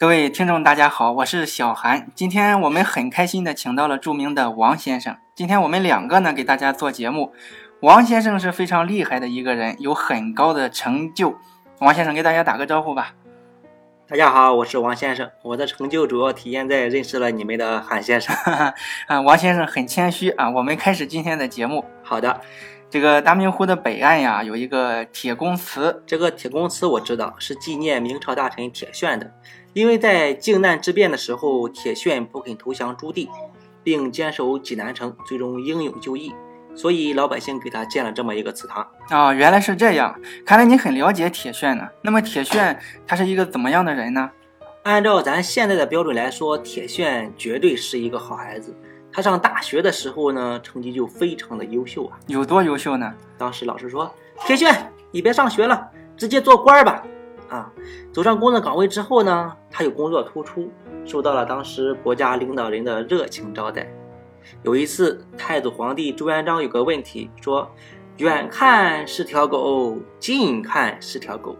[0.00, 2.06] 各位听众，大家好，我是小韩。
[2.14, 5.16] 今天我们很开心的请到了著名的王先生。
[5.34, 7.32] 今天我们两个呢给大家做节目。
[7.80, 11.36] 王先生是非常厉害的一个人，有很高的成就。
[11.80, 13.14] 王先生给大家打个招呼吧。
[14.06, 15.28] 大家好，我是王先生。
[15.42, 18.32] 我的成就主要体现在认识了你们的韩先生。
[19.08, 20.48] 啊，王先生很谦虚啊。
[20.48, 21.84] 我们开始今天的节目。
[22.04, 22.40] 好的。
[22.90, 26.02] 这个大明湖的北岸呀，有一个铁公祠。
[26.06, 29.30] 这个铁公祠我知道，是纪念明朝大臣铁铉的。
[29.78, 33.28] 因为在靖难之变的时候，铁铉不肯投降朱棣，
[33.84, 36.34] 并坚守济南城，最终英勇就义，
[36.74, 38.84] 所以老百姓给他建了这么一个祠堂。
[39.08, 41.86] 啊，原来是这样，看来你很了解铁铉呢。
[42.02, 44.28] 那么铁铉他是一个怎么样的人呢？
[44.82, 48.76] 按照咱现在的标准来说，铁铉绝对是一个好孩子。
[49.12, 52.18] 他上大学的时候呢，成绩就非常的优秀啊。
[52.26, 53.14] 有多优秀呢？
[53.38, 54.12] 当时老师说
[54.44, 54.74] ：“铁铉，
[55.12, 57.00] 你别上学了，直接做官吧。”
[57.48, 57.72] 啊，
[58.12, 60.70] 走上工作岗位之后呢，他有工作突出，
[61.04, 63.88] 受到了当时国家领导人的热情招待。
[64.62, 67.70] 有一次，太祖皇帝朱元璋有个问题，说
[68.18, 71.56] ：“远看是条狗，近看是条狗，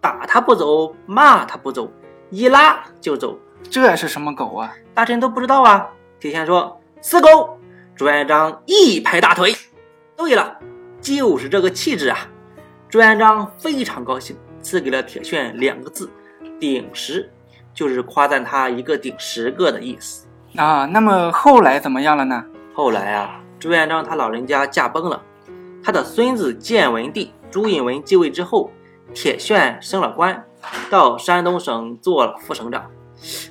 [0.00, 1.90] 打它不走，骂它不走，
[2.30, 3.38] 一拉就走。
[3.70, 4.72] 这是什么狗啊？
[4.94, 5.88] 大臣都不知道啊。”
[6.20, 7.58] 提前说：“死狗！”
[7.96, 9.54] 朱元璋一拍大腿
[10.16, 10.58] ：“对了，
[11.00, 12.18] 就是这个气质啊！”
[12.88, 14.36] 朱元璋非常高兴。
[14.60, 16.10] 赐给了铁铉两个字
[16.60, 17.30] “鼎十”，
[17.74, 20.86] 就是夸赞他一个顶十个的意思啊。
[20.86, 22.44] 那么后来怎么样了呢？
[22.74, 25.22] 后来啊，朱元璋他老人家驾崩了，
[25.82, 28.70] 他的孙子建文帝朱允文继位之后，
[29.12, 30.44] 铁铉升了官，
[30.90, 32.90] 到山东省做了副省长。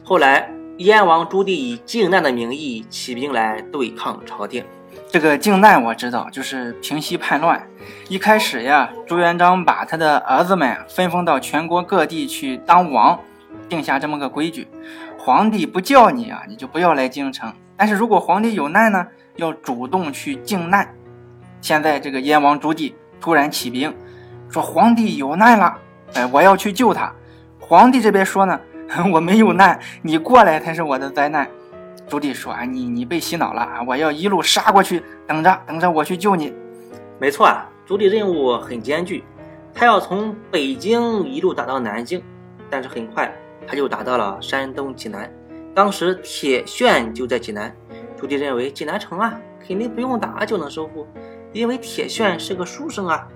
[0.03, 4.63] 后来燕王朱棣以靖难的名义起兵来对抗朝廷。
[5.11, 7.67] 这个靖难我知道，就是平息叛乱。
[8.09, 13.20] 一开始呀，朱元璋把他的儿子们分封到全国各地去当王，
[13.67, 14.67] 定下这么个规矩：
[15.17, 20.87] 皇帝不叫你啊，你就不要来京城；但是如果皇帝有难呢，要主动去靖难。
[21.59, 23.91] 现在这个燕王朱棣突然起兵，
[24.47, 25.76] 说皇帝有难了，
[26.14, 27.11] 哎，我要去救他。
[27.59, 28.59] 皇帝这边说呢，
[29.11, 31.49] 我没有难，你过来才是我的灾难。
[32.09, 33.83] 朱棣说：“啊，你你被洗脑了啊！
[33.87, 36.52] 我要一路杀过去，等着等着我去救你。”
[37.21, 39.23] 没错啊，朱棣任务很艰巨，
[39.73, 42.21] 他要从北京一路打到南京，
[42.70, 43.31] 但是很快
[43.67, 45.31] 他就打到了山东济南。
[45.75, 47.73] 当时铁铉就在济南，
[48.17, 51.08] 朱棣认为济南城啊肯定不用打就能收复，
[51.53, 53.27] 因为铁铉是个书生啊。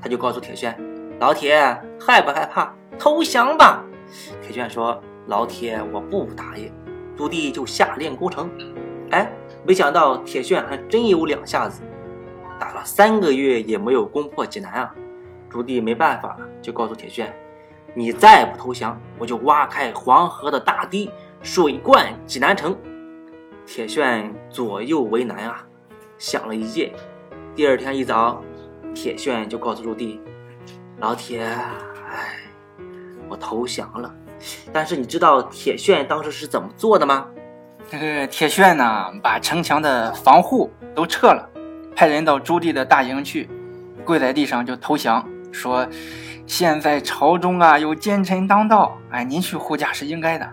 [0.00, 0.74] 他就告诉铁铉
[1.20, 1.58] ：“老铁，
[2.00, 2.72] 害不害怕？
[2.98, 3.84] 投降吧！”
[4.40, 6.72] 铁铉说：“老铁，我不答应。”
[7.16, 8.50] 朱棣就下令攻城，
[9.10, 9.32] 哎，
[9.66, 11.82] 没想到铁铉还真有两下子，
[12.60, 14.94] 打了三个月也没有攻破济南啊！
[15.48, 17.32] 朱棣没办法，就告诉铁铉
[17.94, 21.10] ：“你再不投降，我就挖开黄河的大堤，
[21.42, 22.76] 水灌济南城。”
[23.64, 25.66] 铁铉左右为难啊，
[26.18, 26.92] 想了一夜。
[27.54, 28.42] 第二天一早，
[28.94, 30.18] 铁铉就告诉朱棣
[31.00, 32.36] ：“老铁，哎，
[33.28, 34.14] 我投降了。”
[34.72, 37.26] 但是你知道铁铉当时是怎么做的吗？
[37.88, 41.48] 这个铁铉呢，把城墙的防护都撤了，
[41.94, 43.48] 派人到朱棣的大营去，
[44.04, 45.86] 跪在地上就投降，说
[46.46, 50.48] ：“现在朝中啊有奸臣当道，哎，您去护驾是应该的。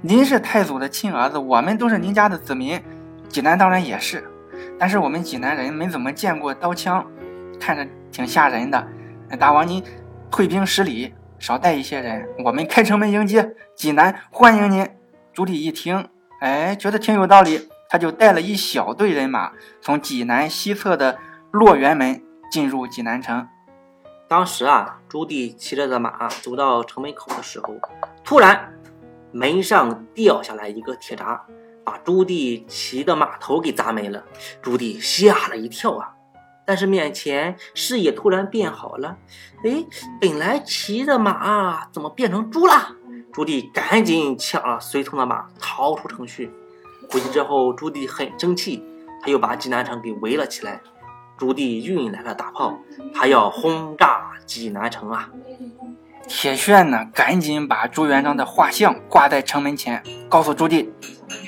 [0.00, 2.80] 您是太祖的亲儿子，我们都是您家的子民，
[3.28, 4.24] 济南当然也是。
[4.78, 7.04] 但是我们济南人没怎么见过刀枪，
[7.58, 8.86] 看着挺吓人的。
[9.40, 9.82] 大王您
[10.30, 14.88] 退兵十里。”少带一些人，我们开城门迎接济南，欢迎您。
[15.32, 16.08] 朱棣一听，
[16.40, 19.52] 哎，觉得挺有道理，他就带了一小队人马，
[19.82, 21.18] 从济南西侧的
[21.50, 23.46] 洛源门进入济南城。
[24.28, 27.74] 当时啊，朱棣骑着的马走到城门口的时候，
[28.24, 28.72] 突然
[29.30, 31.44] 门上掉下来一个铁闸，
[31.84, 34.24] 把朱棣骑的马头给砸没了。
[34.62, 36.15] 朱棣吓了一跳啊！
[36.66, 39.16] 但是面前视野突然变好了，
[39.64, 39.84] 哎，
[40.20, 42.96] 本来骑的马怎么变成猪了？
[43.32, 46.50] 朱棣赶紧抢了随从的马，逃出城去。
[47.10, 48.82] 回去之后，朱棣很生气，
[49.22, 50.80] 他又把济南城给围了起来。
[51.38, 52.76] 朱棣运来了大炮，
[53.14, 55.30] 他要轰炸济南城啊！
[56.26, 60.88] 铁铉呢，赶紧把朱元璋的画像挂在城门前，告诉朱棣：“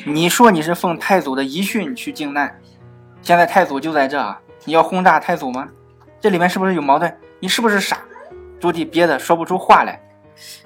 [0.07, 2.61] 你说你是奉太祖的遗训去靖难，
[3.23, 4.37] 现在太祖就在这。”
[4.69, 5.67] 你要轰炸太祖吗？
[6.21, 7.19] 这里面是不是有矛盾？
[7.41, 8.03] 你是不是傻？
[8.61, 9.99] 朱棣憋得说不出话来。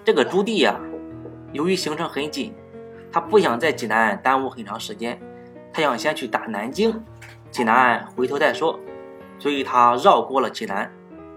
[0.05, 0.77] 这个朱棣呀，
[1.53, 2.53] 由于行程很紧，
[3.13, 5.17] 他不想在济南耽误很长时间，
[5.73, 7.01] 他想先去打南京，
[7.53, 8.77] 济南回头再说。
[9.39, 10.91] 所以他绕过了济南，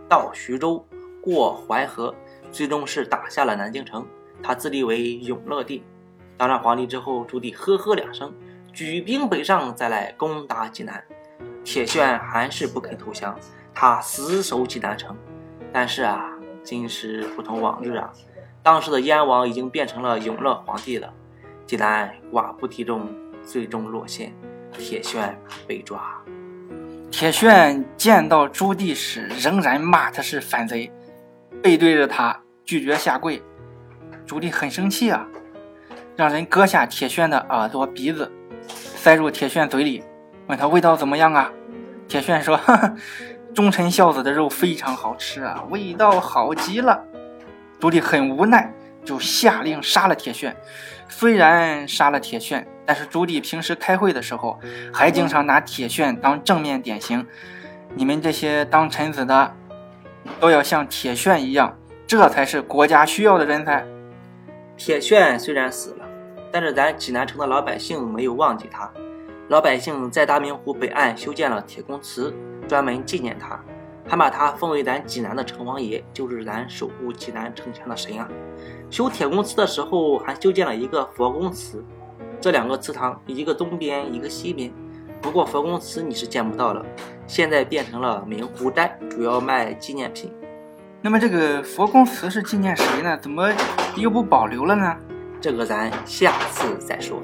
[0.09, 0.83] 到徐州，
[1.21, 2.15] 过淮河，
[2.51, 4.03] 最终是打下了南京城。
[4.41, 5.83] 他自立为永乐帝。
[6.35, 8.33] 当上皇帝之后，朱棣呵呵两声，
[8.73, 11.03] 举兵北上，再来攻打济南。
[11.65, 13.37] 铁铉还是不肯投降，
[13.73, 15.17] 他死守济南城。
[15.73, 16.29] 但是啊，
[16.63, 18.09] 今时不同往日啊，
[18.63, 21.11] 当时的燕王已经变成了永乐皇帝了。
[21.65, 23.09] 济南寡不敌众，
[23.43, 24.31] 最终落陷，
[24.71, 25.35] 铁铉
[25.67, 26.21] 被抓。
[27.09, 30.91] 铁铉见到朱棣时，仍然骂他是反贼，
[31.63, 33.41] 背对着他拒绝下跪。
[34.25, 35.27] 朱棣很生气啊，
[36.15, 38.31] 让人割下铁铉的耳朵、鼻子，
[38.67, 40.03] 塞入铁铉嘴里，
[40.47, 41.51] 问他味道怎么样啊？
[42.07, 42.95] 铁铉说：“哈哈，
[43.53, 47.03] 忠臣孝子的肉非常好吃啊，味道好极了。”
[47.79, 48.71] 朱棣很无奈，
[49.03, 50.55] 就下令杀了铁铉。
[51.09, 54.59] 虽然杀了铁铉，但是朱棣平时开会的时候，
[54.93, 57.25] 还经常拿铁铉当正面典型。
[57.95, 59.53] 你们这些当臣子的，
[60.39, 63.85] 都要像铁铉一样，这才是国家需要的人才。
[64.77, 66.05] 铁铉虽然死了，
[66.51, 68.91] 但是咱济南城的老百姓没有忘记他。
[69.47, 72.33] 老百姓在大明湖北岸修建了铁公祠，
[72.67, 73.63] 专门纪念他，
[74.07, 78.27] 还把他封为咱济南的城隍爷，就是咱守护济南城墙的神啊。
[78.89, 81.85] 修铁公祠的时候，还修建了一个佛公祠，
[82.41, 84.73] 这两个祠堂，一个东边，一个西边。
[85.21, 86.83] 不过佛公祠你是见不到了，
[87.27, 90.33] 现在变成了明湖斋，主要卖纪念品。
[91.01, 93.15] 那么这个佛公祠是纪念谁呢？
[93.21, 93.51] 怎么
[93.95, 94.97] 又不保留了呢？
[95.39, 97.21] 这个咱下次再说。